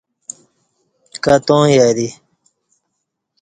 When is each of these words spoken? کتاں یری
کتاں 1.23 1.61
یری 1.75 2.07